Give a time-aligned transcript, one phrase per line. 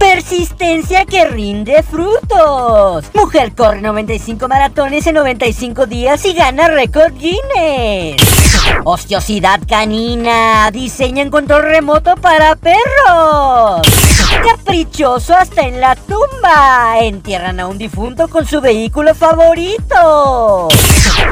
[0.00, 3.04] Persistencia que rinde frutos.
[3.14, 8.20] Mujer corre 95 maratones en 95 días y gana récord Guinness.
[8.84, 10.70] Ociosidad canina.
[10.72, 14.09] Diseñan control remoto para perros.
[14.42, 16.98] Caprichoso hasta en la tumba.
[17.00, 20.68] Entierran a un difunto con su vehículo favorito.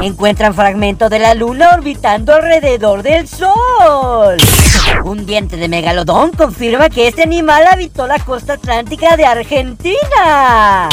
[0.01, 4.37] Encuentran fragmento de la luna orbitando alrededor del sol.
[5.03, 10.89] Un diente de megalodón confirma que este animal habitó la costa atlántica de Argentina.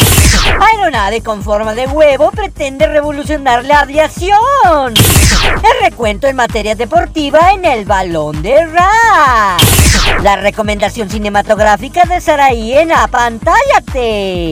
[0.60, 4.95] Aeronave con forma de huevo pretende revolucionar la aviación.
[4.95, 9.57] El recuento en materia deportiva en el balón de Ra.
[10.23, 14.51] La recomendación cinematográfica de Saraí en Apantállate.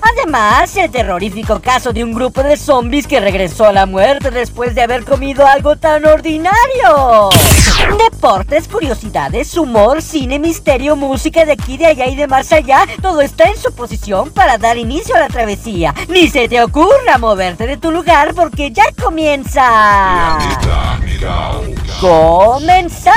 [0.00, 4.74] Además, el terrorífico caso de un grupo de zombies que regresó a la muerte después
[4.74, 7.30] de haber comido algo tan ordinario.
[8.10, 13.20] Deportes, curiosidades, humor, cine, misterio, música de aquí, de allá y de más allá, todo
[13.20, 15.94] está en su posición para dar inicio a la travesía.
[16.08, 20.38] Ni se te ocurra moverte de tu lugar porque ya comienza.
[22.00, 23.14] ¡Comenzamos!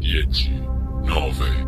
[0.00, 0.50] 10,
[1.04, 1.67] 9,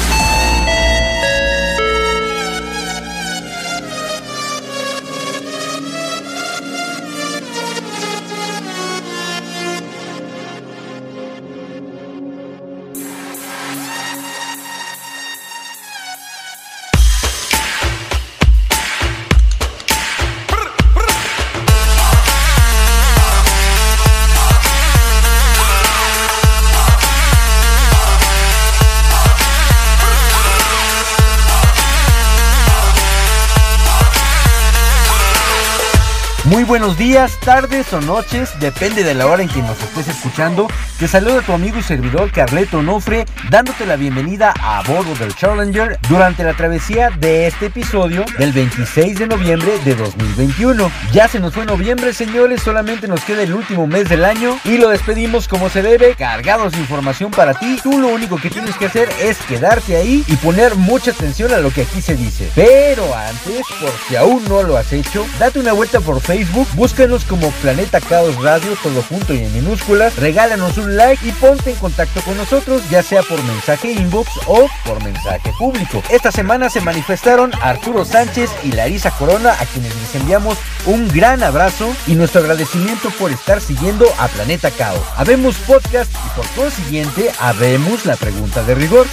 [37.01, 40.67] Días, tardes o noches, depende de la hora en que nos estés escuchando.
[40.99, 45.97] Te saluda tu amigo y servidor Carleto Onofre, dándote la bienvenida a bordo del Challenger
[46.07, 50.91] durante la travesía de este episodio del 26 de noviembre de 2021.
[51.11, 54.77] Ya se nos fue noviembre, señores, solamente nos queda el último mes del año y
[54.77, 57.79] lo despedimos como se debe, cargados de información para ti.
[57.81, 61.57] Tú lo único que tienes que hacer es quedarte ahí y poner mucha atención a
[61.57, 62.51] lo que aquí se dice.
[62.53, 67.23] Pero antes, por si aún no lo has hecho, date una vuelta por Facebook, búscanos
[67.23, 71.77] como Planeta Caos Radio, todo junto y en minúsculas, regálanos un like y ponte en
[71.77, 76.03] contacto con nosotros, ya sea por mensaje inbox o por mensaje público.
[76.09, 81.43] Esta semana se manifestaron Arturo Sánchez y Larisa Corona, a quienes les enviamos un gran
[81.43, 84.99] abrazo y nuestro agradecimiento por estar siguiendo a Planeta Caos.
[85.15, 89.07] Habemos podcast y por consiguiente habemos la pregunta de rigor.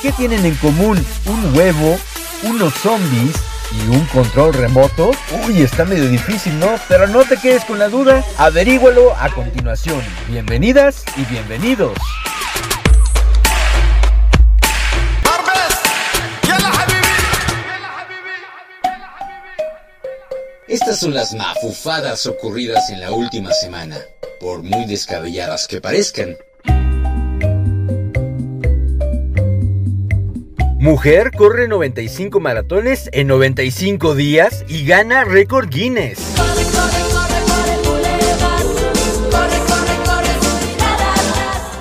[0.00, 1.98] ¿Qué tienen en común un huevo,
[2.44, 3.36] unos zombies
[3.72, 5.10] y un control remoto?
[5.46, 6.74] Uy, está medio difícil, ¿no?
[6.88, 10.02] Pero no te quedes con la duda, averígualo a continuación.
[10.28, 11.96] Bienvenidas y bienvenidos.
[20.68, 23.96] Estas son las mafufadas ocurridas en la última semana,
[24.38, 26.36] por muy descabelladas que parezcan.
[30.78, 36.47] Mujer corre 95 maratones en 95 días y gana récord Guinness.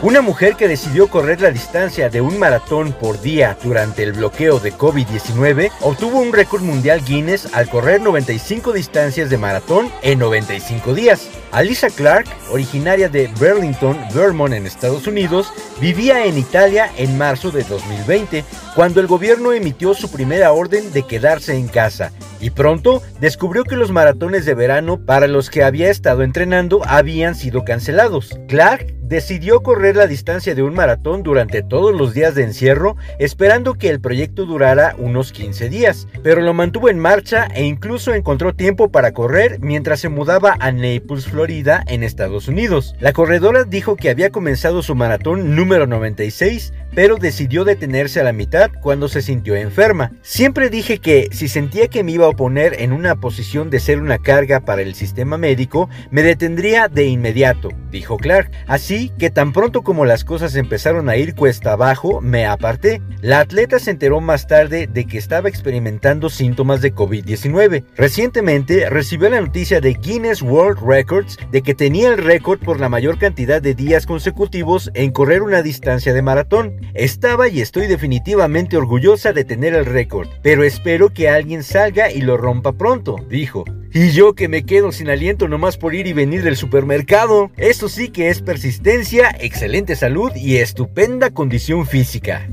[0.07, 4.57] Una mujer que decidió correr la distancia de un maratón por día durante el bloqueo
[4.57, 10.93] de COVID-19 obtuvo un récord mundial Guinness al correr 95 distancias de maratón en 95
[10.93, 11.27] días.
[11.51, 15.51] Alisa Clark, originaria de Burlington, Vermont en Estados Unidos,
[15.81, 18.45] vivía en Italia en marzo de 2020,
[18.75, 23.75] cuando el gobierno emitió su primera orden de quedarse en casa y pronto descubrió que
[23.75, 28.39] los maratones de verano para los que había estado entrenando habían sido cancelados.
[28.47, 33.75] Clark decidió correr la distancia de un maratón durante todos los días de encierro, esperando
[33.75, 38.53] que el proyecto durara unos 15 días, pero lo mantuvo en marcha e incluso encontró
[38.53, 42.95] tiempo para correr mientras se mudaba a Naples, Florida, en Estados Unidos.
[42.99, 48.33] La corredora dijo que había comenzado su maratón número 96 pero decidió detenerse a la
[48.33, 50.13] mitad cuando se sintió enferma.
[50.23, 53.99] Siempre dije que si sentía que me iba a poner en una posición de ser
[53.99, 58.49] una carga para el sistema médico, me detendría de inmediato, dijo Clark.
[58.65, 62.99] Así que tan pronto como las cosas empezaron a ir cuesta abajo, me aparté.
[63.21, 67.83] La atleta se enteró más tarde de que estaba experimentando síntomas de COVID-19.
[67.95, 72.89] Recientemente recibió la noticia de Guinness World Records de que tenía el récord por la
[72.89, 76.86] mayor cantidad de días consecutivos en correr una distancia de maratón.
[76.93, 82.21] Estaba y estoy definitivamente orgullosa de tener el récord, pero espero que alguien salga y
[82.21, 83.65] lo rompa pronto, dijo.
[83.93, 87.51] Y yo que me quedo sin aliento nomás por ir y venir del supermercado.
[87.57, 92.47] Eso sí que es persistencia, excelente salud y estupenda condición física.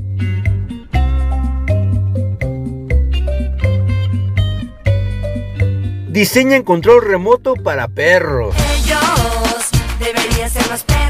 [6.15, 8.55] Diseñan control remoto para perros.
[8.73, 11.04] Ellos deberían ser los perros,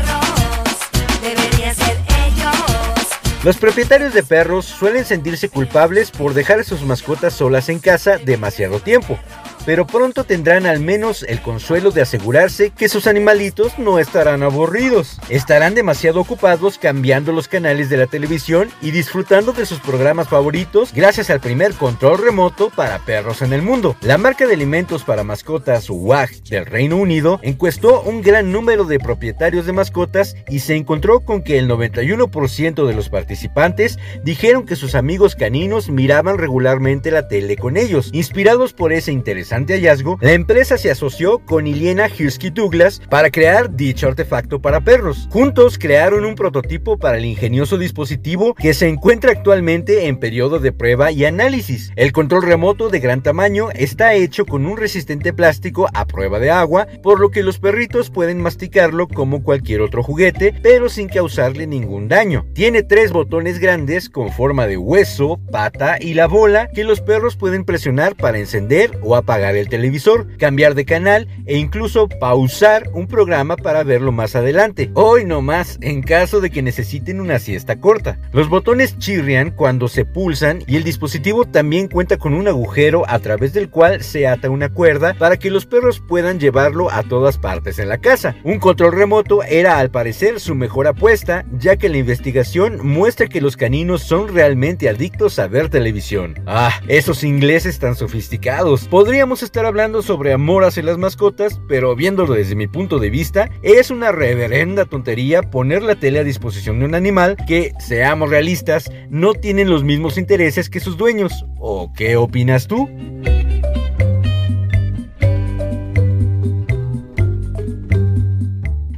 [3.45, 8.18] los propietarios de perros suelen sentirse culpables por dejar a sus mascotas solas en casa
[8.18, 9.19] demasiado tiempo
[9.65, 15.17] pero pronto tendrán al menos el consuelo de asegurarse que sus animalitos no estarán aburridos.
[15.29, 20.94] Estarán demasiado ocupados cambiando los canales de la televisión y disfrutando de sus programas favoritos
[20.94, 23.95] gracias al primer control remoto para perros en el mundo.
[24.01, 29.00] La marca de alimentos para mascotas WAG del Reino Unido encuestó un gran número de
[29.00, 34.75] propietarios de mascotas y se encontró con que el 91% de los participantes dijeron que
[34.75, 38.09] sus amigos caninos miraban regularmente la tele con ellos.
[38.13, 43.74] Inspirados por ese interesante hallazgo, la empresa se asoció con Iliena Husky Douglas para crear
[43.74, 45.28] dicho artefacto para perros.
[45.31, 50.74] Juntos crearon un prototipo para el ingenioso dispositivo que se encuentra actualmente en periodo de
[50.74, 51.92] prueba y análisis.
[51.96, 56.52] El control remoto de gran tamaño está hecho con un resistente plástico a prueba de
[56.52, 61.68] agua, por lo que los perritos pueden masticarlo como cualquier otro juguete, pero sin causarle
[61.68, 62.46] ningún daño.
[62.54, 67.38] Tiene tres botones grandes con forma de hueso, pata y la bola que los perros
[67.38, 73.07] pueden presionar para encender o apagar el televisor, cambiar de canal e incluso pausar un
[73.07, 74.89] programa para verlo más adelante.
[74.95, 78.18] Hoy no más, en caso de que necesiten una siesta corta.
[78.31, 83.19] Los botones chirrian cuando se pulsan y el dispositivo también cuenta con un agujero a
[83.19, 87.38] través del cual se ata una cuerda para que los perros puedan llevarlo a todas
[87.38, 88.36] partes en la casa.
[88.44, 93.42] Un control remoto era al parecer su mejor apuesta, ya que la investigación muestra que
[93.42, 96.36] los caninos son realmente adictos a ver televisión.
[96.45, 98.88] Ah, esos ingleses tan sofisticados.
[98.88, 103.49] Podríamos estar hablando sobre amor hacia las mascotas, pero viéndolo desde mi punto de vista,
[103.61, 108.91] es una reverenda tontería poner la tele a disposición de un animal que, seamos realistas,
[109.09, 111.45] no tienen los mismos intereses que sus dueños.
[111.59, 112.89] ¿O qué opinas tú?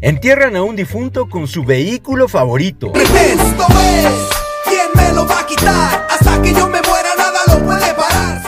[0.01, 2.93] Entierran a un difunto con su vehículo favorito.
[2.95, 4.29] Esto es,
[4.65, 6.07] ¿quién me lo va a quitar?
[6.09, 7.06] Hasta que yo me muera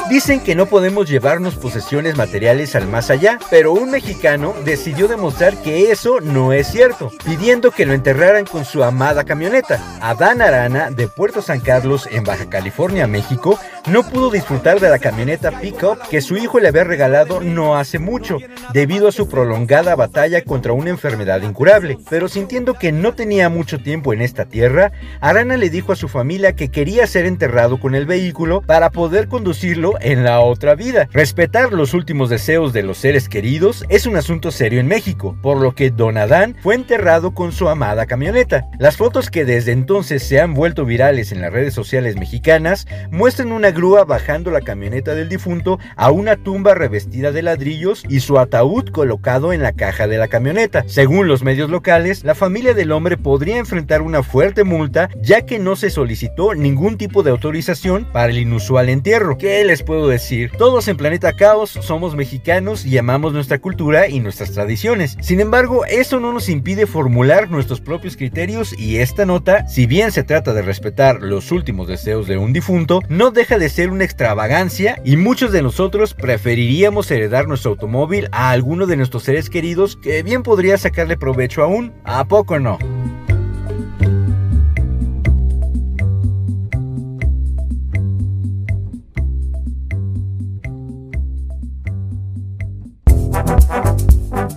[0.10, 5.56] Dicen que no podemos llevarnos posesiones materiales al más allá, pero un mexicano decidió demostrar
[5.62, 9.80] que eso no es cierto, pidiendo que lo enterraran con su amada camioneta.
[10.02, 14.98] Adán Arana, de Puerto San Carlos, en Baja California, México, no pudo disfrutar de la
[14.98, 18.40] camioneta pickup que su hijo le había regalado no hace mucho,
[18.74, 22.00] debido a su prolongada batalla contra una enfermedad incurable.
[22.10, 26.08] Pero sintiendo que no tenía mucho tiempo en esta tierra, Arana le dijo a su
[26.08, 31.10] familia que quería ser enterrado con el vehículo para poder conducirlo en la otra vida.
[31.12, 35.58] Respetar los últimos deseos de los seres queridos es un asunto serio en México, por
[35.58, 38.68] lo que Don Adán fue enterrado con su amada camioneta.
[38.80, 43.52] Las fotos que desde entonces se han vuelto virales en las redes sociales mexicanas muestran
[43.52, 48.40] una grúa bajando la camioneta del difunto a una tumba revestida de ladrillos y su
[48.40, 50.84] ataúd colocado en la caja de la camioneta.
[50.88, 55.60] Según los medios locales, la familia del hombre podría enfrentar una fuerte multa ya que
[55.60, 59.09] no se solicitó ningún tipo de autorización para el inusual entierro.
[59.10, 60.52] ¿Qué les puedo decir?
[60.56, 65.18] Todos en Planeta Caos somos mexicanos y amamos nuestra cultura y nuestras tradiciones.
[65.20, 70.12] Sin embargo, eso no nos impide formular nuestros propios criterios y esta nota, si bien
[70.12, 74.04] se trata de respetar los últimos deseos de un difunto, no deja de ser una
[74.04, 79.96] extravagancia y muchos de nosotros preferiríamos heredar nuestro automóvil a alguno de nuestros seres queridos
[79.96, 81.94] que bien podría sacarle provecho aún.
[82.04, 82.78] ¿A poco no?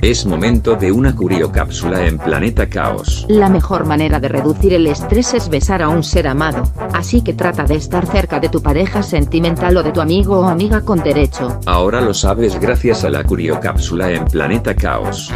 [0.03, 3.25] Es momento de una curiocápsula en Planeta Caos.
[3.29, 7.35] La mejor manera de reducir el estrés es besar a un ser amado, así que
[7.35, 11.05] trata de estar cerca de tu pareja sentimental o de tu amigo o amiga con
[11.05, 11.61] derecho.
[11.67, 15.31] Ahora lo sabes gracias a la curiocápsula en Planeta Caos.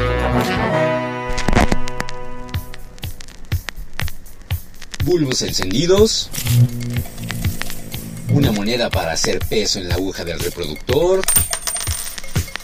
[5.04, 6.28] Bulbos encendidos.
[8.34, 11.20] Una moneda para hacer peso en la aguja del reproductor.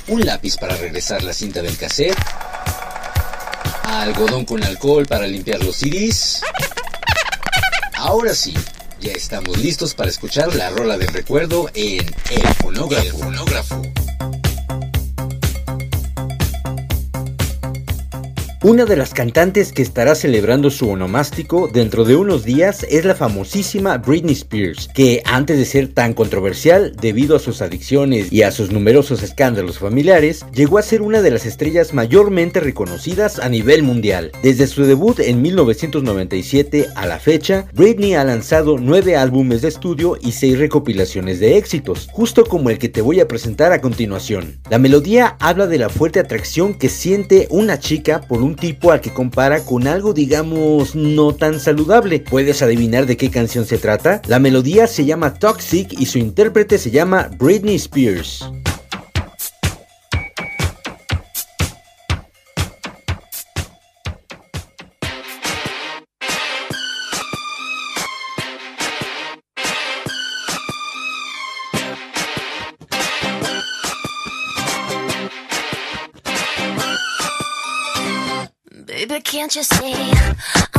[0.08, 2.18] Un lápiz para regresar la cinta del cassette.
[3.84, 6.42] Algodón con alcohol para limpiar los CDs.
[7.94, 8.54] Ahora sí,
[9.00, 12.46] ya estamos listos para escuchar la rola del recuerdo en El.
[13.06, 14.01] El fonógrafo.
[18.64, 23.16] Una de las cantantes que estará celebrando su onomástico dentro de unos días es la
[23.16, 28.52] famosísima Britney Spears, que antes de ser tan controversial debido a sus adicciones y a
[28.52, 33.82] sus numerosos escándalos familiares, llegó a ser una de las estrellas mayormente reconocidas a nivel
[33.82, 34.30] mundial.
[34.44, 40.16] Desde su debut en 1997 a la fecha, Britney ha lanzado nueve álbumes de estudio
[40.22, 44.60] y seis recopilaciones de éxitos, justo como el que te voy a presentar a continuación.
[44.70, 49.00] La melodía habla de la fuerte atracción que siente una chica por un tipo al
[49.00, 52.20] que compara con algo digamos no tan saludable.
[52.20, 54.22] ¿Puedes adivinar de qué canción se trata?
[54.26, 58.44] La melodía se llama Toxic y su intérprete se llama Britney Spears.
[79.32, 80.71] Can't you see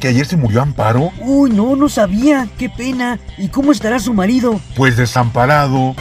[0.00, 1.12] que ayer se murió Amparo?
[1.20, 2.48] Uy, no, no sabía.
[2.58, 3.20] Qué pena.
[3.38, 4.60] ¿Y cómo estará su marido?
[4.74, 5.94] Pues desamparado.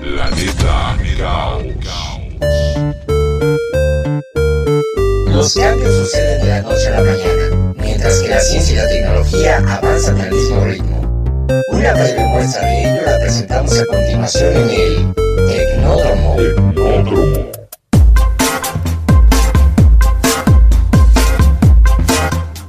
[0.00, 1.64] Planeta Caos.
[5.26, 8.88] Los cambios suceden de la noche a la mañana, mientras que la ciencia y la
[8.88, 11.46] tecnología avanzan al mismo ritmo.
[11.68, 15.14] Una breve muestra de ello la presentamos a continuación en el
[15.46, 16.36] Tecnódromo.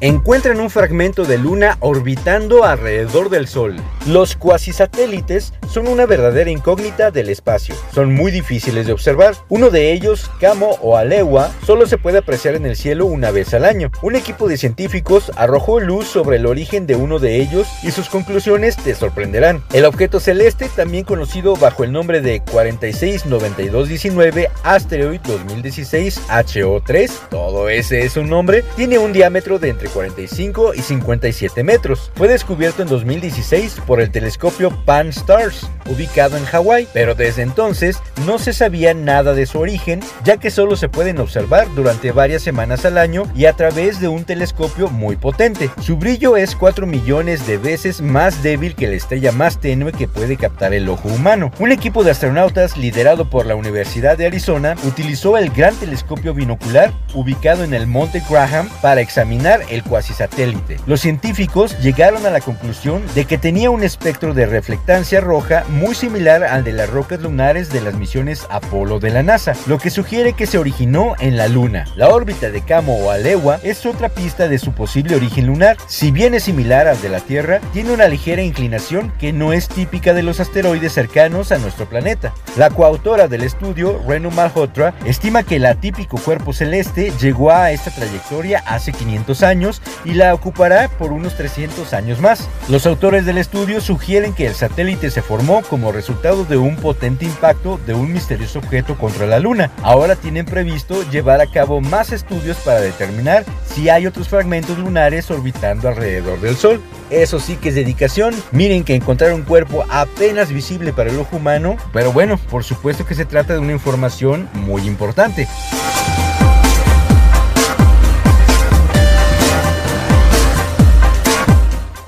[0.07, 3.75] Encuentran un fragmento de luna orbitando alrededor del Sol.
[4.05, 7.74] Los cuasisatélites son una verdadera incógnita del espacio.
[7.93, 9.33] Son muy difíciles de observar.
[9.50, 13.55] Uno de ellos, Camo o Alewa, solo se puede apreciar en el cielo una vez
[13.55, 13.89] al año.
[14.03, 18.07] Un equipo de científicos arrojó luz sobre el origen de uno de ellos y sus
[18.07, 19.63] conclusiones te sorprenderán.
[19.74, 28.05] El objeto celeste, también conocido bajo el nombre de 469219 Asteroid 2016 HO3, todo ese
[28.05, 32.11] es un nombre, tiene un diámetro de entre 45 y 57 metros.
[32.15, 38.37] Fue descubierto en 2016 por el telescopio Pan-STARRS, ubicado en Hawái, pero desde entonces no
[38.37, 42.83] se sabía nada de su origen, ya que solo se pueden observar durante varias semanas
[42.83, 45.69] al año y a través de un telescopio muy potente.
[45.81, 50.09] Su brillo es 4 millones de veces más débil que la estrella más tenue que
[50.09, 51.51] puede captar el ojo humano.
[51.59, 56.91] Un equipo de astronautas liderado por la Universidad de Arizona utilizó el gran telescopio binocular
[57.13, 60.77] ubicado en el Monte Graham para examinar el cuasisatélite.
[60.86, 65.96] Los científicos llegaron a la conclusión de que tenía un espectro de reflectancia roja muy
[65.96, 69.89] similar al de las rocas lunares de las misiones Apolo de la NASA, lo que
[69.89, 71.86] sugiere que se originó en la Luna.
[71.96, 75.77] La órbita de Camo o Alewa es otra pista de su posible origen lunar.
[75.88, 79.68] Si bien es similar al de la Tierra, tiene una ligera inclinación que no es
[79.68, 82.34] típica de los asteroides cercanos a nuestro planeta.
[82.58, 87.92] La coautora del estudio, Renu Malhotra, estima que el atípico cuerpo celeste llegó a esta
[87.92, 92.47] trayectoria hace 500 años y la ocupará por unos 300 años más.
[92.69, 97.25] Los autores del estudio sugieren que el satélite se formó como resultado de un potente
[97.25, 99.71] impacto de un misterioso objeto contra la Luna.
[99.81, 105.29] Ahora tienen previsto llevar a cabo más estudios para determinar si hay otros fragmentos lunares
[105.31, 106.81] orbitando alrededor del Sol.
[107.09, 108.33] Eso sí que es dedicación.
[108.51, 113.05] Miren que encontrar un cuerpo apenas visible para el ojo humano, pero bueno, por supuesto
[113.05, 115.47] que se trata de una información muy importante.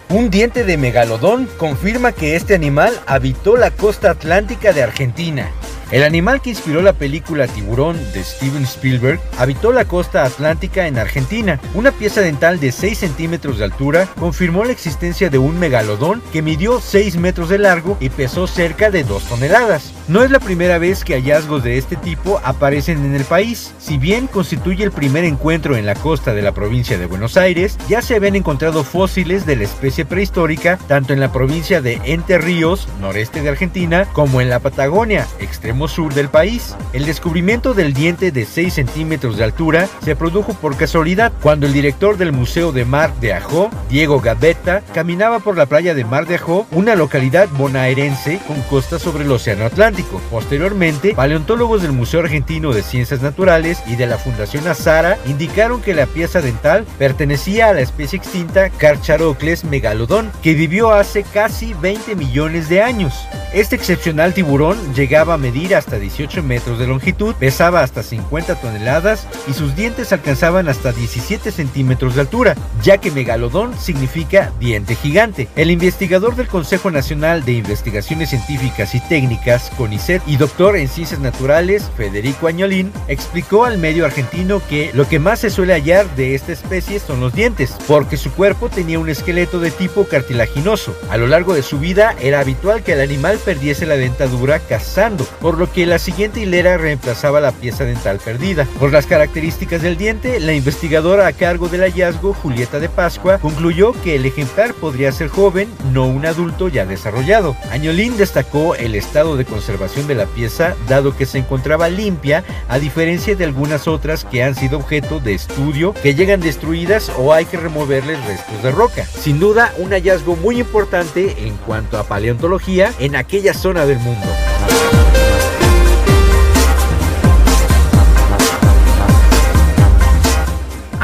[0.10, 5.52] Un diente de megalodón confirma que este animal habitó la costa atlántica de Argentina.
[5.89, 10.97] El animal que inspiró la película Tiburón de Steven Spielberg habitó la costa atlántica en
[10.97, 11.62] Argentina.
[11.76, 16.41] Una pieza dental de 6 centímetros de altura confirmó la existencia de un megalodón que
[16.41, 19.93] midió 6 metros de largo y pesó cerca de 2 toneladas.
[20.10, 23.73] No es la primera vez que hallazgos de este tipo aparecen en el país.
[23.80, 27.78] Si bien constituye el primer encuentro en la costa de la provincia de Buenos Aires,
[27.88, 32.38] ya se habían encontrado fósiles de la especie prehistórica tanto en la provincia de Entre
[32.38, 36.76] Ríos, noreste de Argentina, como en la Patagonia, extremo sur del país.
[36.94, 41.74] El descubrimiento del diente de 6 centímetros de altura se produjo por casualidad cuando el
[41.74, 46.26] director del Museo de Mar de Ajó, Diego Gavetta, caminaba por la playa de Mar
[46.26, 50.22] de Ajó, una localidad bonaerense con costa sobre el Océano Atlántico.
[50.32, 55.94] Posteriormente, paleontólogos del Museo Argentino de Ciencias Naturales y de la Fundación Azara indicaron que
[55.94, 62.16] la pieza dental pertenecía a la especie extinta Carcharocles megalodon, que vivió hace casi 20
[62.16, 63.13] millones de años.
[63.58, 69.28] Este excepcional tiburón llegaba a medir hasta 18 metros de longitud, pesaba hasta 50 toneladas
[69.48, 75.48] y sus dientes alcanzaban hasta 17 centímetros de altura, ya que megalodón significa diente gigante.
[75.56, 81.20] El investigador del Consejo Nacional de Investigaciones Científicas y Técnicas, CONICET, y doctor en Ciencias
[81.20, 86.36] Naturales, Federico Añolín, explicó al medio argentino que lo que más se suele hallar de
[86.36, 90.96] esta especie son los dientes, porque su cuerpo tenía un esqueleto de tipo cartilaginoso.
[91.10, 95.24] A lo largo de su vida era habitual que el animal perdiese la dentadura cazando,
[95.40, 98.68] por lo que la siguiente hilera reemplazaba la pieza dental perdida.
[98.78, 103.94] Por las características del diente, la investigadora a cargo del hallazgo, Julieta de Pascua, concluyó
[104.04, 107.56] que el ejemplar podría ser joven, no un adulto ya desarrollado.
[107.72, 112.80] Añolín destacó el estado de conservación de la pieza, dado que se encontraba limpia, a
[112.80, 117.46] diferencia de algunas otras que han sido objeto de estudio, que llegan destruidas o hay
[117.46, 119.06] que removerles restos de roca.
[119.06, 124.57] Sin duda, un hallazgo muy importante en cuanto a paleontología en aquella zona del mundo.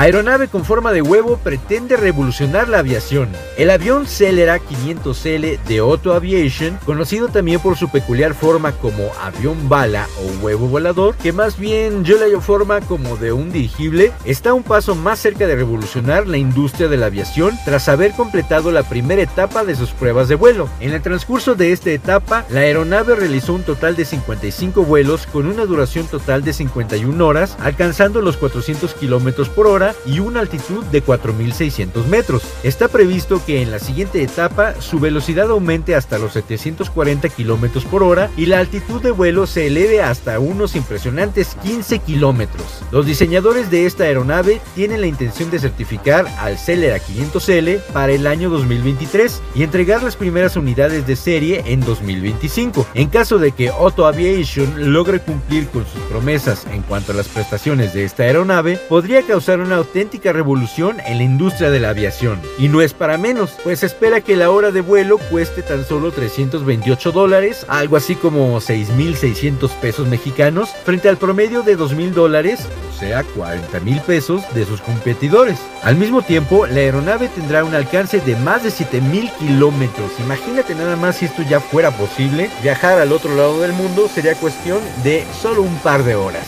[0.03, 3.29] Aeronave con forma de huevo pretende revolucionar la aviación.
[3.57, 9.69] El avión Celera 500L de Otto Aviation, conocido también por su peculiar forma como avión
[9.69, 14.11] bala o huevo volador, que más bien yo le hallo forma como de un dirigible,
[14.25, 18.73] está un paso más cerca de revolucionar la industria de la aviación tras haber completado
[18.73, 20.67] la primera etapa de sus pruebas de vuelo.
[20.81, 25.47] En el transcurso de esta etapa, la aeronave realizó un total de 55 vuelos con
[25.47, 30.83] una duración total de 51 horas, alcanzando los 400 km por hora y una altitud
[30.85, 32.43] de 4.600 metros.
[32.63, 38.03] Está previsto que en la siguiente etapa su velocidad aumente hasta los 740 km por
[38.03, 42.65] hora y la altitud de vuelo se eleve hasta unos impresionantes 15 kilómetros.
[42.91, 48.27] Los diseñadores de esta aeronave tienen la intención de certificar al Celera 500L para el
[48.27, 52.87] año 2023 y entregar las primeras unidades de serie en 2025.
[52.93, 57.27] En caso de que Otto Aviation logre cumplir con sus promesas en cuanto a las
[57.27, 62.41] prestaciones de esta aeronave, podría causar una auténtica revolución en la industria de la aviación.
[62.57, 66.11] Y no es para menos, pues espera que la hora de vuelo cueste tan solo
[66.11, 72.99] 328 dólares, algo así como 6.600 pesos mexicanos, frente al promedio de 2.000 dólares, o
[72.99, 75.59] sea, 40 mil pesos de sus competidores.
[75.83, 80.11] Al mismo tiempo, la aeronave tendrá un alcance de más de 7 mil kilómetros.
[80.19, 84.35] Imagínate nada más si esto ya fuera posible, viajar al otro lado del mundo sería
[84.35, 86.47] cuestión de solo un par de horas.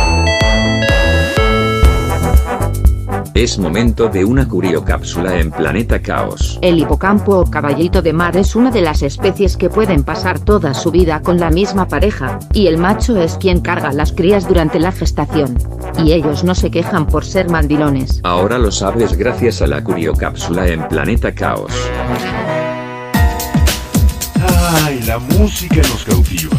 [3.33, 6.59] Es momento de una curiocápsula en Planeta Caos.
[6.61, 10.73] El hipocampo o caballito de mar es una de las especies que pueden pasar toda
[10.73, 14.79] su vida con la misma pareja, y el macho es quien carga las crías durante
[14.79, 15.57] la gestación.
[16.03, 18.19] Y ellos no se quejan por ser mandilones.
[18.23, 21.71] Ahora lo sabes gracias a la curiocápsula en Planeta Caos.
[24.83, 26.57] Ay, la música nos cautiva,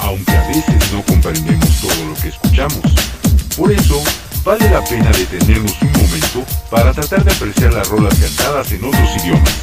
[0.00, 2.82] aunque a veces no comprendemos todo lo que escuchamos.
[3.56, 4.02] Por eso,
[4.44, 9.16] vale la pena detenernos un momento para tratar de apreciar las rolas cantadas en otros
[9.22, 9.54] idiomas.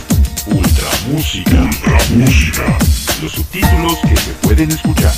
[0.45, 1.61] Ultra música.
[1.61, 2.77] Ultra música.
[3.21, 5.13] Los subtítulos que se pueden escuchar.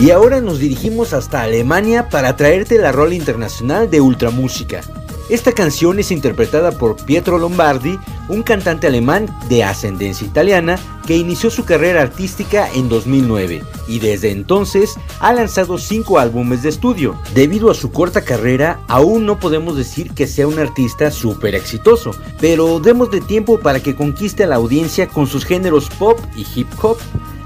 [0.00, 4.82] Y ahora nos dirigimos hasta Alemania para traerte la rola internacional de Ultramúsica.
[5.30, 11.50] Esta canción es interpretada por Pietro Lombardi, un cantante alemán de ascendencia italiana que inició
[11.50, 17.18] su carrera artística en 2009 y desde entonces ha lanzado 5 álbumes de estudio.
[17.34, 22.10] Debido a su corta carrera, aún no podemos decir que sea un artista súper exitoso,
[22.38, 26.68] pero démosle tiempo para que conquiste a la audiencia con sus géneros pop y hip
[26.82, 26.98] hop.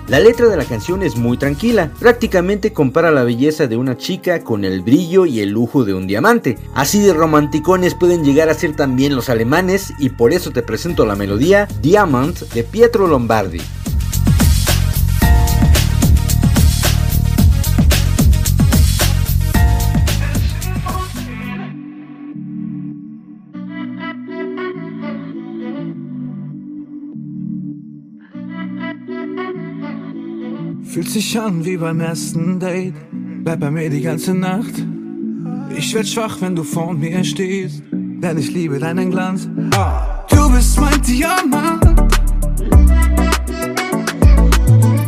[0.09, 4.42] La letra de la canción es muy tranquila, prácticamente compara la belleza de una chica
[4.42, 6.57] con el brillo y el lujo de un diamante.
[6.75, 11.05] Así de romanticones pueden llegar a ser también los alemanes y por eso te presento
[11.05, 13.61] la melodía Diamant de Pietro Lombardi.
[30.99, 32.93] Fühlt sich an wie beim ersten Date.
[33.45, 34.75] Bleib bei mir die ganze Nacht.
[35.77, 37.85] Ich werd schwach, wenn du vor mir stehst.
[37.93, 39.49] Denn ich liebe deinen Glanz.
[39.77, 40.27] Ah.
[40.29, 41.85] Du bist mein Diamant.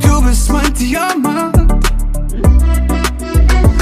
[0.01, 1.57] Du bist mein Diamant.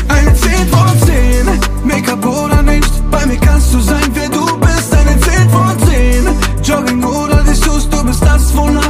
[0.09, 1.47] Eine 10 von 10.
[1.85, 3.11] Make-up oder nicht.
[3.11, 4.97] Bei mir kannst du sein, wer du bist.
[4.97, 6.27] Eine 10 von 10.
[6.64, 7.87] Jogging oder Dessous.
[7.90, 8.88] Du bist das, wonach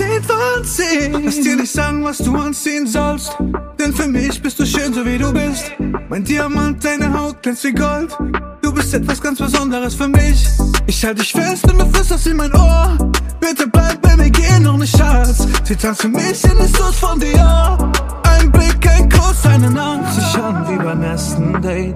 [0.00, 1.24] 10 von 10.
[1.24, 3.36] Lass dir nicht sagen, was du anziehen sollst.
[3.78, 5.72] Denn für mich bist du schön, so wie du bist.
[6.08, 8.16] Mein Diamant, deine Haut glänzt wie Gold.
[8.62, 10.48] Du bist etwas ganz Besonderes für mich.
[10.86, 12.96] Ich halte dich fest und du flüsterst in mein Ohr.
[13.40, 15.46] Bitte bleib bei mir, geh noch nicht, Schatz.
[15.64, 17.92] Sie tanzt für mich in den Suits von dir.
[18.22, 20.14] Ein Blick, ein Kuss, eine Nacht.
[20.14, 21.94] Sich an wie beim ersten Date.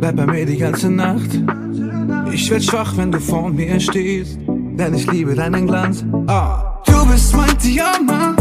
[0.00, 1.30] Bleib bei mir die ganze Nacht.
[2.32, 4.40] Ich werd schwach, wenn du vor mir stehst
[4.76, 6.04] denn ich liebe deinen Glanz.
[6.26, 6.80] Ah.
[6.86, 8.40] Du bist mein Diamant.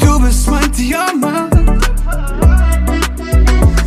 [0.00, 1.54] Du bist mein Diamant.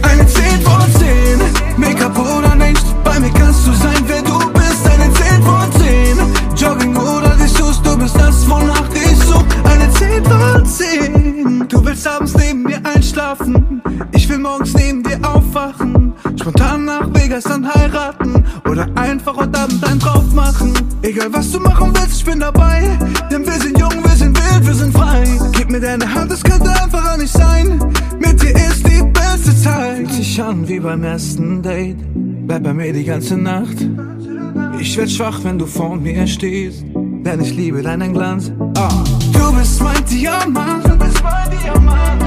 [0.02, 1.40] Eine 10 von 10,
[1.78, 4.90] Make-up oder nicht, bei mir kannst du sein, wer du bist.
[4.90, 6.18] Eine 10 von 10,
[6.56, 9.46] Jogging oder die Shoes, du bist das, wonach ich such.
[9.64, 13.82] Eine 10 von 10, du willst abends neben mir einschlafen,
[14.12, 16.14] ich will morgens neben dir aufwachen.
[16.40, 18.21] Spontan nach Vegas dann heiraten
[18.82, 20.74] oder einfach heute Abend einen drauf machen.
[21.02, 22.98] Egal was du machen willst, ich bin dabei.
[23.30, 25.24] Denn wir sind jung, wir sind wild, wir sind frei.
[25.54, 27.80] Gib mir deine Hand, es könnte einfacher nicht sein.
[28.20, 29.98] Mit dir ist die beste Zeit.
[29.98, 31.98] Fühlt sich an wie beim ersten Date.
[32.48, 33.78] Bleib bei mir die ganze Nacht.
[34.80, 36.84] Ich werd schwach, wenn du vor mir stehst.
[36.94, 38.52] Denn ich liebe deinen Glanz.
[38.78, 38.90] Ah.
[39.34, 40.86] Du bist mein Diamant.
[40.86, 42.24] Du bist mein Diamant.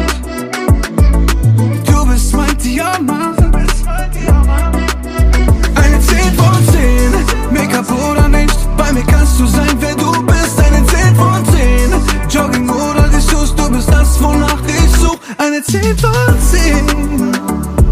[1.86, 3.40] Du bist mein Diamant.
[3.40, 4.84] Du bist mein Diamant.
[6.14, 7.52] Eine 10 von 10.
[7.52, 8.76] Make-up oder nicht.
[8.76, 10.58] Bei mir kannst du sein, wer du bist.
[10.58, 11.92] Eine 10 von 10.
[12.30, 13.54] Jogging oder die Shoes.
[13.54, 15.18] Du bist das, wonach ich such.
[15.38, 17.83] Eine 10 von 10.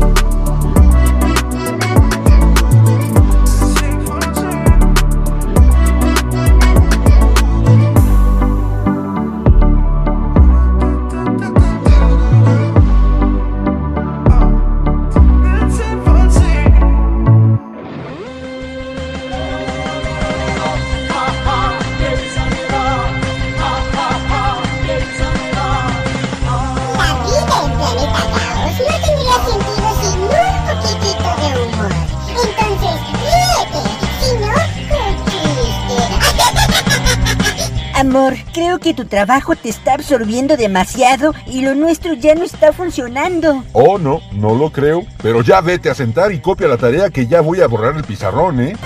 [38.30, 42.72] Qué creo que tu trabajo te está absorbiendo demasiado y lo nuestro ya no está
[42.72, 43.64] funcionando.
[43.72, 45.04] Oh, no, no lo creo.
[45.20, 48.04] Pero ya vete a sentar y copia la tarea que ya voy a borrar el
[48.04, 48.76] pizarrón, ¿eh?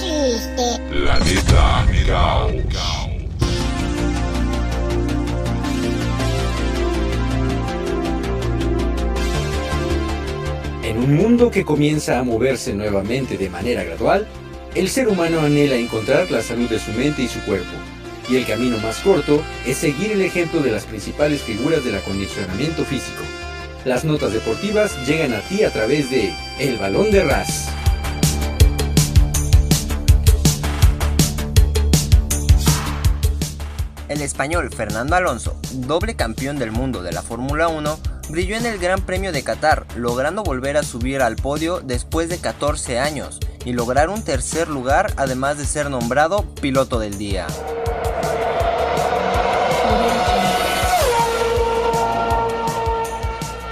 [0.00, 0.80] chiste.
[0.90, 2.52] Planeta Caos.
[10.82, 14.26] En un mundo que comienza a moverse nuevamente de manera gradual,
[14.74, 17.72] el ser humano anhela encontrar la salud de su mente y su cuerpo.
[18.28, 22.84] Y el camino más corto es seguir el ejemplo de las principales figuras del acondicionamiento
[22.84, 23.22] físico.
[23.84, 27.68] Las notas deportivas llegan a ti a través de El Balón de Ras.
[34.08, 38.78] El español Fernando Alonso, doble campeón del mundo de la Fórmula 1, brilló en el
[38.78, 43.72] Gran Premio de Qatar, logrando volver a subir al podio después de 14 años y
[43.72, 47.46] lograr un tercer lugar además de ser nombrado piloto del día.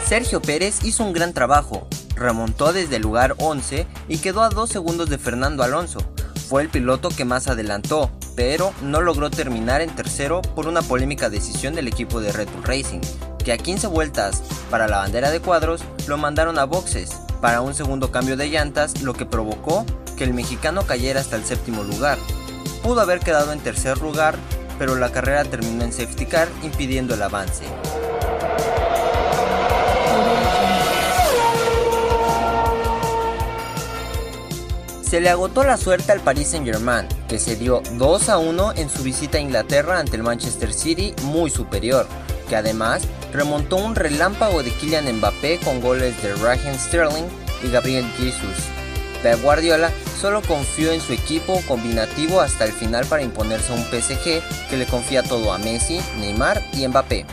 [0.05, 4.69] Sergio Pérez hizo un gran trabajo, remontó desde el lugar 11 y quedó a 2
[4.69, 6.01] segundos de Fernando Alonso.
[6.49, 11.29] Fue el piloto que más adelantó, pero no logró terminar en tercero por una polémica
[11.29, 13.01] decisión del equipo de Red Bull Racing,
[13.45, 17.75] que a 15 vueltas para la bandera de cuadros lo mandaron a boxes para un
[17.75, 19.85] segundo cambio de llantas, lo que provocó
[20.17, 22.19] que el mexicano cayera hasta el séptimo lugar.
[22.83, 24.37] Pudo haber quedado en tercer lugar,
[24.79, 27.65] pero la carrera terminó en safety car impidiendo el avance.
[35.09, 38.91] Se le agotó la suerte al Paris Saint-Germain, que se dio 2 a 1 en
[38.91, 42.07] su visita a Inglaterra ante el Manchester City muy superior,
[42.47, 47.27] que además remontó un relámpago de Kylian Mbappé con goles de Raheem Sterling
[47.63, 48.69] y Gabriel Jesus.
[49.23, 53.83] Pep Guardiola solo confió en su equipo combinativo hasta el final para imponerse a un
[53.83, 57.27] PSG que le confía todo a Messi, Neymar y Mbappé.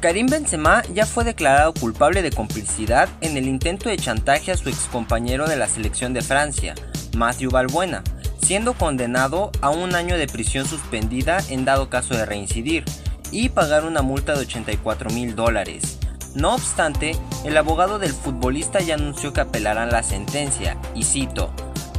[0.00, 4.68] Karim Benzema ya fue declarado culpable de complicidad en el intento de chantaje a su
[4.68, 6.76] excompañero de la selección de Francia,
[7.16, 8.04] Matthew Balbuena,
[8.40, 12.84] siendo condenado a un año de prisión suspendida en dado caso de reincidir
[13.30, 15.98] y pagar una multa de 84 mil dólares.
[16.34, 21.50] No obstante, el abogado del futbolista ya anunció que apelarán la sentencia, y cito,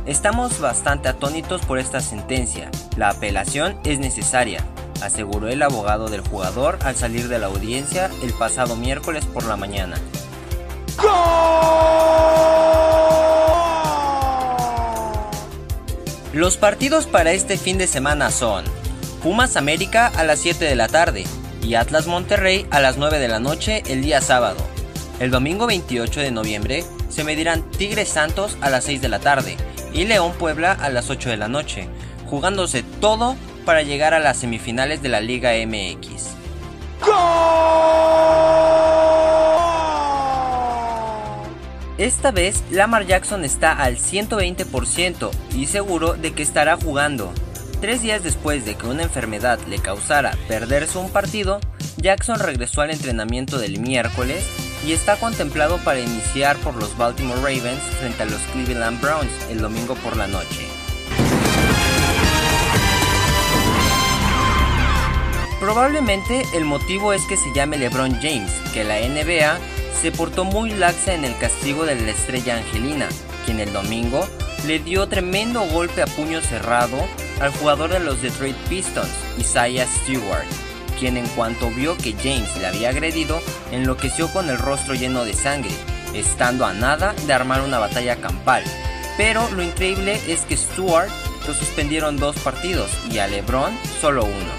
[0.06, 4.64] Estamos bastante atónitos por esta sentencia, la apelación es necesaria,
[5.02, 9.58] aseguró el abogado del jugador al salir de la audiencia el pasado miércoles por la
[9.58, 9.98] mañana.
[16.38, 18.64] Los partidos para este fin de semana son
[19.24, 21.24] Pumas América a las 7 de la tarde
[21.64, 24.60] y Atlas Monterrey a las 9 de la noche el día sábado.
[25.20, 29.58] El domingo 28 de noviembre se medirán Tigres Santos a las 6 de la tarde
[29.94, 31.90] y León Puebla a las 8 de la noche,
[32.28, 36.36] jugándose todo para llegar a las semifinales de la Liga MX.
[41.98, 47.34] Esta vez Lamar Jackson está al 120% y seguro de que estará jugando.
[47.82, 51.60] Tres días después de que una enfermedad le causara perderse un partido,
[51.98, 54.46] Jackson regresó al entrenamiento del miércoles
[54.86, 59.60] y está contemplado para iniciar por los Baltimore Ravens frente a los Cleveland Browns el
[59.60, 60.68] domingo por la noche.
[65.60, 69.58] Probablemente el motivo es que se llame LeBron James, que la NBA
[70.02, 73.08] se portó muy laxa en el castigo de la estrella Angelina,
[73.46, 74.28] quien el domingo
[74.66, 76.98] le dio tremendo golpe a puño cerrado
[77.40, 80.46] al jugador de los Detroit Pistons, Isaiah Stewart,
[81.00, 83.40] quien en cuanto vio que James le había agredido,
[83.72, 85.72] enloqueció con el rostro lleno de sangre,
[86.14, 88.64] estando a nada de armar una batalla campal.
[89.18, 91.10] Pero lo increíble es que Stewart
[91.48, 94.52] lo suspendieron dos partidos y a LeBron solo uno.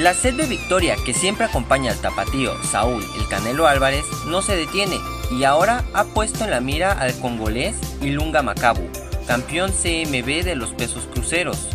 [0.00, 4.56] La sed de victoria que siempre acompaña al tapatío Saúl el Canelo Álvarez no se
[4.56, 4.96] detiene
[5.30, 8.88] y ahora ha puesto en la mira al congolés Ilunga Macabu,
[9.26, 11.68] campeón CMB de los pesos cruceros.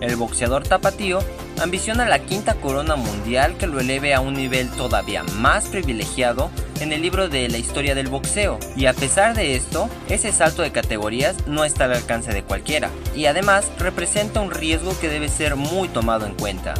[0.00, 1.18] El boxeador tapatío
[1.60, 6.92] ambiciona la quinta corona mundial que lo eleve a un nivel todavía más privilegiado en
[6.92, 8.60] el libro de la historia del boxeo.
[8.76, 12.90] Y a pesar de esto, ese salto de categorías no está al alcance de cualquiera.
[13.16, 16.74] Y además representa un riesgo que debe ser muy tomado en cuenta.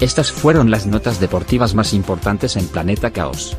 [0.00, 3.54] Estas fueron las notas deportivas más importantes en Planeta Caos.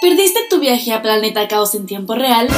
[0.00, 2.48] ¿Perdiste tu viaje a Planeta Caos en tiempo real?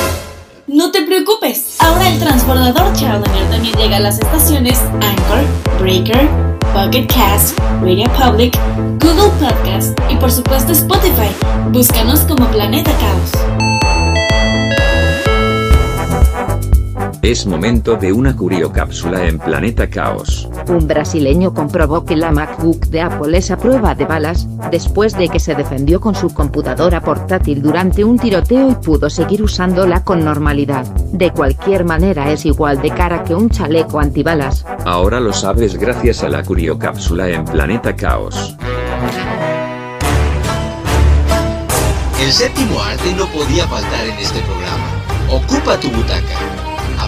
[0.69, 6.50] No te preocupes, ahora el transbordador Challenger también llega a las estaciones Anchor, Breaker,
[6.81, 8.59] Pocket Cast, Radio Public,
[8.99, 11.29] Google Podcast y por supuesto Spotify.
[11.71, 13.80] Búscanos como Planeta Caos.
[17.23, 20.49] Es momento de una curiocápsula en Planeta Caos.
[20.69, 25.29] Un brasileño comprobó que la MacBook de Apple es a prueba de balas, después de
[25.29, 30.25] que se defendió con su computadora portátil durante un tiroteo y pudo seguir usándola con
[30.25, 30.87] normalidad.
[31.13, 34.65] De cualquier manera es igual de cara que un chaleco antibalas.
[34.87, 38.57] Ahora lo sabes gracias a la curiocápsula en Planeta Caos.
[42.19, 44.87] El séptimo arte no podía faltar en este programa.
[45.31, 46.60] Ocupa tu butaca.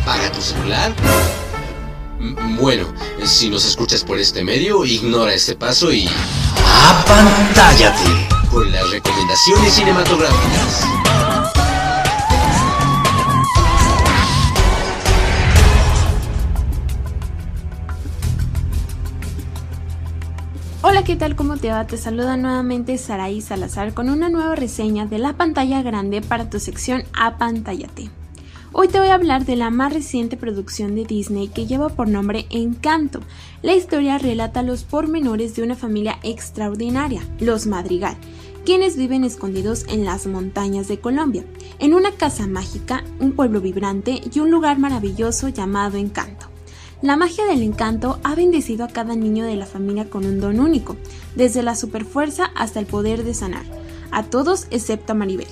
[0.03, 0.93] Apaga tu celular.
[2.59, 2.87] Bueno,
[3.25, 6.09] si nos escuchas por este medio, ignora este paso y...
[6.85, 8.29] ¡Apantállate!
[8.51, 10.85] Con las recomendaciones cinematográficas.
[20.83, 21.37] Hola, ¿qué tal?
[21.37, 21.87] ¿Cómo te va?
[21.87, 26.59] Te saluda nuevamente Saraí Salazar con una nueva reseña de la pantalla grande para tu
[26.59, 28.11] sección Apantállate.
[28.75, 32.09] Hoy te voy a hablar de la más reciente producción de Disney que lleva por
[32.09, 33.21] nombre Encanto.
[33.61, 38.17] La historia relata los pormenores de una familia extraordinaria, los Madrigal,
[38.65, 41.45] quienes viven escondidos en las montañas de Colombia,
[41.81, 46.47] en una casa mágica, un pueblo vibrante y un lugar maravilloso llamado Encanto.
[47.03, 50.61] La magia del encanto ha bendecido a cada niño de la familia con un don
[50.61, 50.97] único,
[51.37, 53.67] desde la superfuerza hasta el poder de sanar,
[54.11, 55.49] a todos excepto a Maribel,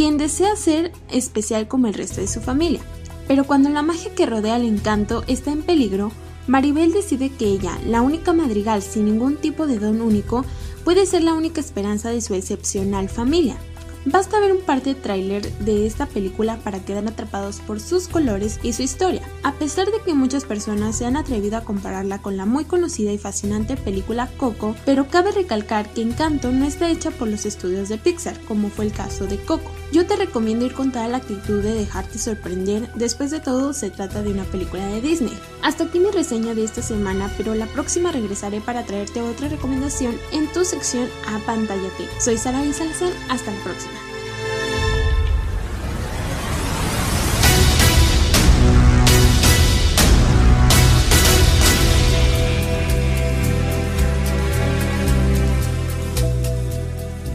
[0.00, 2.80] quien desea ser especial como el resto de su familia.
[3.28, 6.10] Pero cuando la magia que rodea al encanto está en peligro,
[6.46, 10.46] Maribel decide que ella, la única madrigal sin ningún tipo de don único,
[10.84, 13.58] puede ser la única esperanza de su excepcional familia.
[14.06, 18.58] Basta ver un par de tráiler de esta película para quedar atrapados por sus colores
[18.62, 19.20] y su historia.
[19.42, 23.12] A pesar de que muchas personas se han atrevido a compararla con la muy conocida
[23.12, 27.90] y fascinante película Coco, pero cabe recalcar que Encanto no está hecha por los estudios
[27.90, 29.70] de Pixar, como fue el caso de Coco.
[29.92, 33.90] Yo te recomiendo ir con toda la actitud de dejarte sorprender, después de todo se
[33.90, 35.36] trata de una película de Disney.
[35.62, 40.16] Hasta aquí mi reseña de esta semana, pero la próxima regresaré para traerte otra recomendación
[40.32, 42.08] en tu sección Apantállate.
[42.20, 44.09] Soy Sara Salazar, hasta la próxima.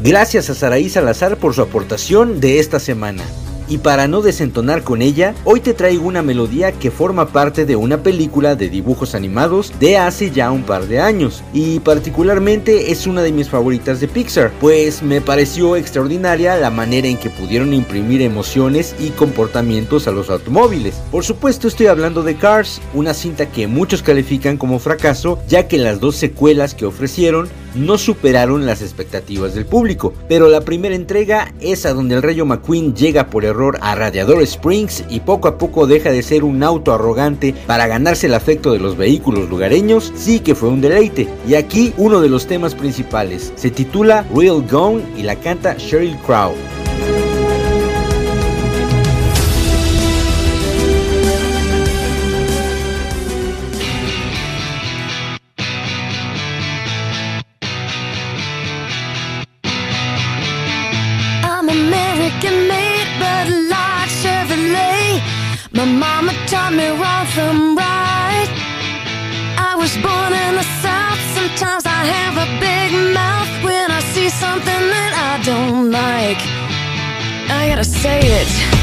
[0.06, 3.24] Gracias a Saraí Salazar por su aportación de esta semana.
[3.68, 7.76] Y para no desentonar con ella, hoy te traigo una melodía que forma parte de
[7.76, 11.44] una película de dibujos animados de hace ya un par de años.
[11.54, 17.08] Y particularmente es una de mis favoritas de Pixar, pues me pareció extraordinaria la manera
[17.08, 20.94] en que pudieron imprimir emociones y comportamientos a los automóviles.
[21.10, 25.80] Por supuesto estoy hablando de Cars, una cinta que muchos califican como fracaso, ya que
[25.80, 31.54] las dos secuelas que ofrecieron no superaron las expectativas del público, pero la primera entrega
[31.60, 35.88] es donde el Rayo McQueen llega por error a Radiador Springs y poco a poco
[35.88, 40.40] deja de ser un auto arrogante para ganarse el afecto de los vehículos lugareños, sí
[40.40, 41.28] que fue un deleite.
[41.48, 46.18] Y aquí uno de los temas principales, se titula Real Gone y la canta Sheryl
[46.26, 46.54] Crow.
[77.76, 78.75] gotta say it.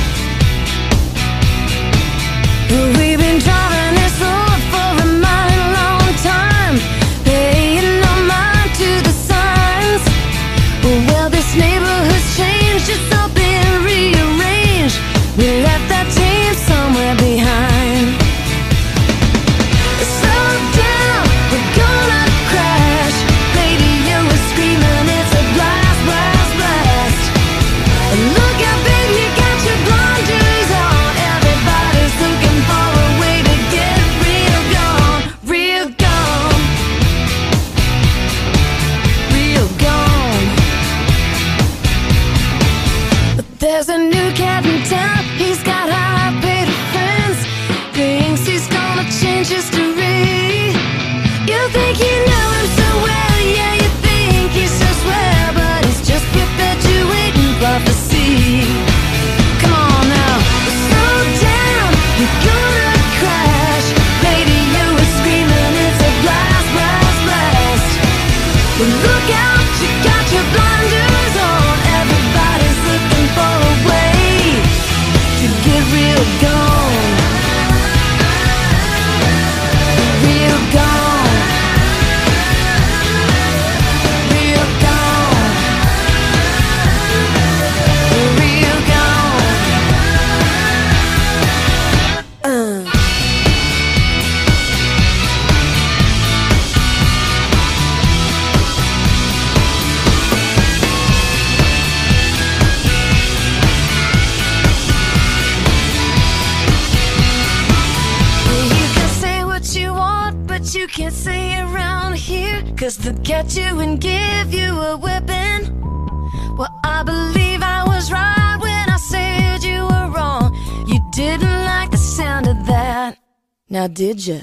[123.83, 124.35] Now did ya?
[124.35, 124.41] Radio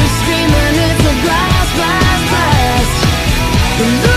[0.00, 2.24] is screaming, it's a blast, blast,
[3.92, 4.13] blast.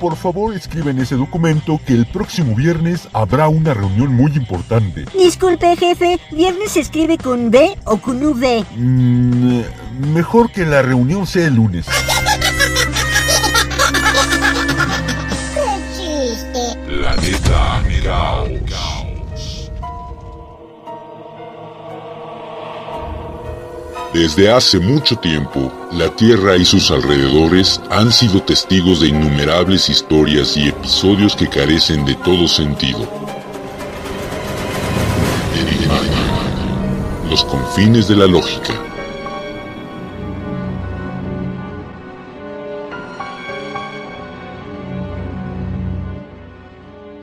[0.00, 5.04] Por favor escribe en ese documento que el próximo viernes habrá una reunión muy importante.
[5.16, 8.64] Disculpe, jefe, ¿viernes se escribe con B o con V?
[8.76, 9.60] Mm,
[10.12, 11.86] mejor que la reunión sea el lunes.
[24.12, 30.54] Desde hace mucho tiempo, la Tierra y sus alrededores han sido testigos de innumerables historias
[30.54, 33.08] y episodios que carecen de todo sentido.
[37.30, 38.74] Los confines de la lógica.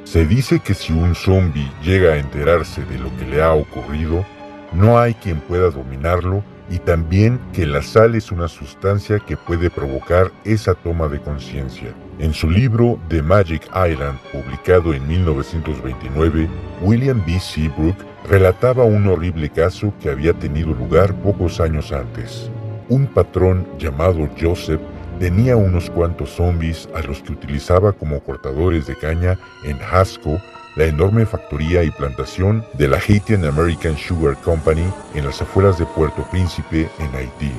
[0.05, 4.25] Se dice que si un zombie llega a enterarse de lo que le ha ocurrido,
[4.73, 9.70] no hay quien pueda dominarlo y también que la sal es una sustancia que puede
[9.70, 11.93] provocar esa toma de conciencia.
[12.20, 16.47] En su libro The Magic Island, publicado en 1929,
[16.82, 17.39] William B.
[17.39, 17.95] Seabrook
[18.30, 22.51] relataba un horrible caso que había tenido lugar pocos años antes.
[22.89, 24.82] Un patrón llamado Joseph
[25.20, 30.39] tenía unos cuantos zombies a los que utilizaba como cortadores de caña en Hasco
[30.80, 35.86] la enorme factoría y plantación de la Haitian American Sugar Company en las afueras de
[35.86, 37.51] Puerto Príncipe, en Haití.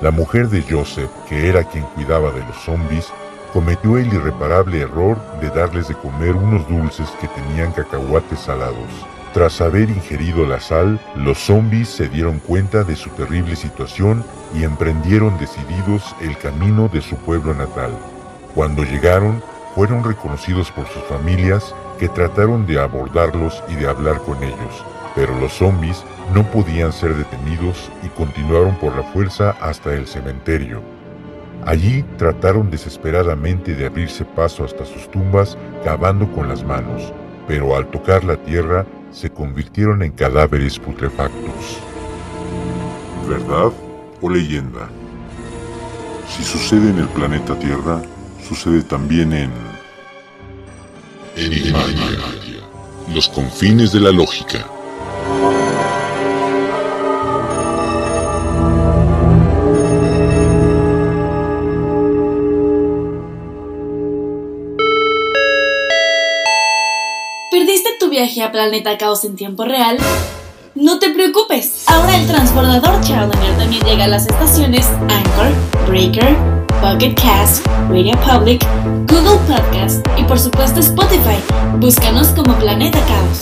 [0.00, 3.12] La mujer de Joseph, que era quien cuidaba de los zombies,
[3.52, 8.88] cometió el irreparable error de darles de comer unos dulces que tenían cacahuates salados.
[9.34, 14.24] Tras haber ingerido la sal, los zombies se dieron cuenta de su terrible situación
[14.54, 17.90] y emprendieron decididos el camino de su pueblo natal.
[18.54, 19.42] Cuando llegaron,
[19.74, 24.84] fueron reconocidos por sus familias que trataron de abordarlos y de hablar con ellos,
[25.14, 26.02] pero los zombies
[26.34, 30.80] no podían ser detenidos y continuaron por la fuerza hasta el cementerio.
[31.66, 37.12] Allí trataron desesperadamente de abrirse paso hasta sus tumbas cavando con las manos,
[37.46, 41.80] pero al tocar la tierra se convirtieron en cadáveres putrefactos.
[43.28, 43.72] ¿Verdad
[44.22, 44.88] o leyenda?
[46.28, 48.00] Si sucede en el planeta Tierra,
[48.42, 49.69] sucede también en...
[53.14, 54.66] Los confines de la lógica.
[67.50, 69.96] ¿Perdiste tu viaje a Planeta Caos en tiempo real?
[70.74, 75.52] No te preocupes, ahora el transbordador Challenger también llega a las estaciones Anchor,
[75.88, 76.36] Breaker,
[76.80, 78.64] Pocket Cast, Radio Public,
[79.06, 81.36] Google Podcast y por supuesto Spotify.
[81.76, 83.38] Búscanos como Planeta Caos.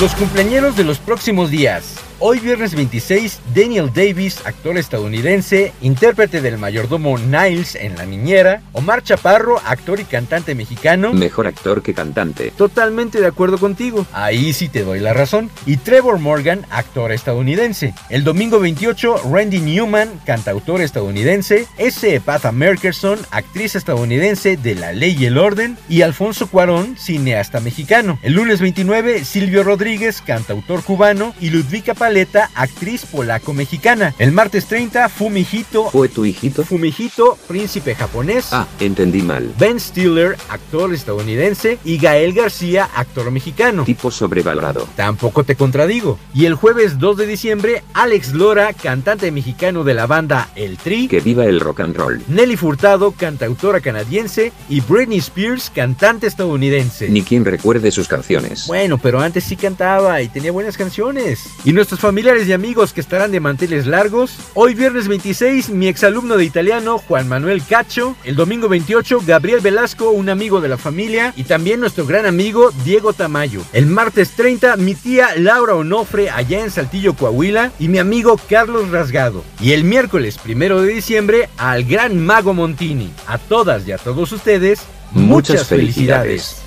[0.00, 1.96] Los cumpleañeros de los próximos días.
[2.20, 9.02] Hoy viernes 26, Daniel Davis, actor estadounidense, intérprete del mayordomo Niles en La Niñera, Omar
[9.02, 11.12] Chaparro, actor y cantante mexicano.
[11.12, 12.52] Mejor actor que cantante.
[12.56, 15.50] Totalmente de acuerdo contigo, ahí sí te doy la razón.
[15.66, 17.94] Y Trevor Morgan, actor estadounidense.
[18.08, 22.20] El domingo 28, Randy Newman, cantautor estadounidense, S.
[22.20, 28.20] Patha Merkerson, actriz estadounidense de La Ley y el Orden, y Alfonso Cuarón, cineasta mexicano.
[28.22, 34.14] El lunes 29, Silvio Rodríguez, cantautor cubano, y Ludvika Paleta, actriz polaco-mexicana.
[34.18, 35.88] El martes 30, Fumihito.
[35.88, 36.62] ¿Fue tu hijito?
[36.62, 38.48] Fumihito, príncipe japonés.
[38.52, 39.54] Ah, entendí mal.
[39.58, 43.84] Ben Stiller, actor estadounidense, y Gael García, actor mexicano.
[43.84, 44.86] Tipo sobrevalorado.
[44.96, 46.18] Tampoco te contradigo.
[46.34, 51.08] Y el jueves 2 de diciembre, Alex Lora, cantante mexicano de la banda El Tri.
[51.08, 52.22] Que viva el rock and roll.
[52.28, 57.08] Nelly Furtado, cantautora canadiense, y Britney Spears, cantante estadounidense.
[57.08, 58.66] Ni quien recuerde sus canciones.
[58.66, 61.46] Bueno, pero antes sí cantaba y tenía buenas canciones.
[61.64, 64.36] Y familiares y amigos que estarán de manteles largos.
[64.54, 68.16] Hoy viernes 26, mi exalumno de italiano, Juan Manuel Cacho.
[68.24, 71.32] El domingo 28, Gabriel Velasco, un amigo de la familia.
[71.36, 73.60] Y también nuestro gran amigo, Diego Tamayo.
[73.72, 77.72] El martes 30, mi tía Laura Onofre, allá en Saltillo, Coahuila.
[77.78, 79.44] Y mi amigo Carlos Rasgado.
[79.60, 83.12] Y el miércoles 1 de diciembre, al gran Mago Montini.
[83.26, 84.80] A todas y a todos ustedes,
[85.12, 86.63] muchas, felicidades.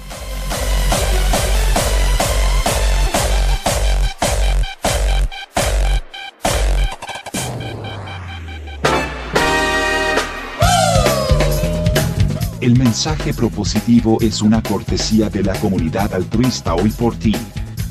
[12.60, 17.36] El mensaje propositivo es una cortesía de la comunidad altruista hoy por ti,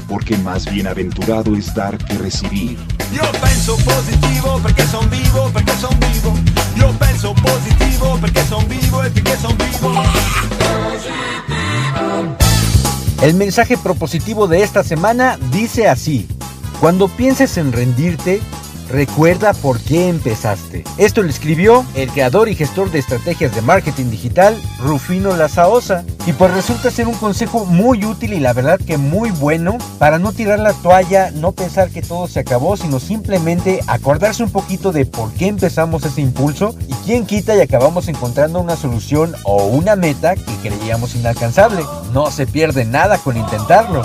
[0.09, 2.77] porque más bienaventurado es dar que recibir.
[3.15, 6.35] Io penso positivo perché son vivo, perché son vivo.
[6.77, 10.03] Io penso positivo perché son vivo e perché son vivo.
[13.23, 16.27] El mensaje propositivo de esta semana dice así.
[16.81, 18.43] Cuando pienses en rendirte,
[18.89, 20.85] recuerda por qué empezaste.
[20.99, 26.05] Esto lo escribió el creador y gestor de estrategias de marketing digital, Rufino Lazaosa.
[26.27, 30.19] Y pues resulta ser un consejo muy útil y la verdad que muy bueno para
[30.19, 34.93] no tirar la toalla, no pensar que todo se acabó, sino simplemente acordarse un poquito
[34.93, 39.67] de por qué empezamos ese impulso y quién quita y acabamos encontrando una solución o
[39.67, 41.85] una meta que creíamos inalcanzable.
[42.13, 44.03] No se pierde nada con intentarlo.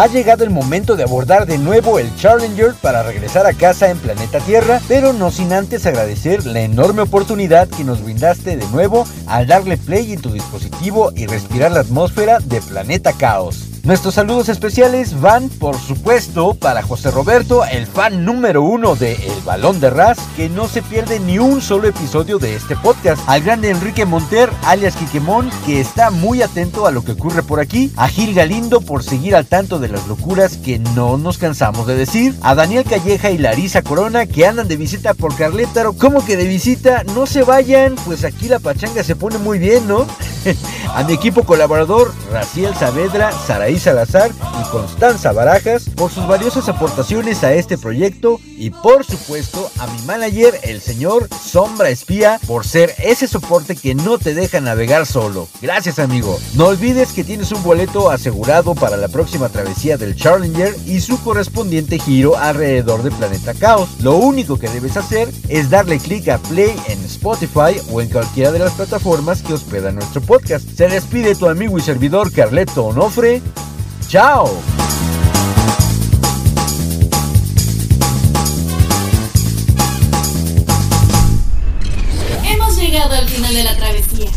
[0.00, 3.98] Ha llegado el momento de abordar de nuevo el Challenger para regresar a casa en
[3.98, 9.06] planeta Tierra, pero no sin antes agradecer la enorme oportunidad que nos brindaste de nuevo
[9.26, 13.69] al darle play en tu dispositivo y respirar la atmósfera de Planeta Caos.
[13.82, 19.40] Nuestros saludos especiales van, por supuesto, para José Roberto, el fan número uno de El
[19.42, 23.22] Balón de Ras, que no se pierde ni un solo episodio de este podcast.
[23.26, 27.58] Al grande Enrique Monter, alias Quiquemón, que está muy atento a lo que ocurre por
[27.58, 27.90] aquí.
[27.96, 31.96] A Gil Galindo por seguir al tanto de las locuras que no nos cansamos de
[31.96, 32.36] decir.
[32.42, 35.94] A Daniel Calleja y Larisa Corona, que andan de visita por Carlétaro.
[35.94, 37.02] ¿Cómo que de visita?
[37.14, 40.06] No se vayan, pues aquí la pachanga se pone muy bien, ¿no?
[40.94, 44.30] a mi equipo colaborador Raciel Saavedra, Saraí Salazar
[44.60, 50.02] y Constanza Barajas por sus valiosas aportaciones a este proyecto y por supuesto a mi
[50.02, 55.48] manager, el señor Sombra Espía, por ser ese soporte que no te deja navegar solo.
[55.62, 56.38] Gracias amigo.
[56.54, 61.22] No olvides que tienes un boleto asegurado para la próxima travesía del Challenger y su
[61.22, 63.88] correspondiente giro alrededor de Planeta Caos.
[64.00, 68.52] Lo único que debes hacer es darle clic a play en Spotify o en cualquiera
[68.52, 70.64] de las plataformas que hospedan nuestro podcast.
[70.76, 73.42] Se despide tu amigo y servidor Carleto Onofre.
[74.06, 74.48] ¡Chao!
[82.44, 84.30] Hemos llegado al final de la travesía.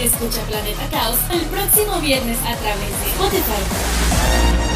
[0.00, 4.69] Escucha Planeta Caos el próximo viernes a través de Spotify.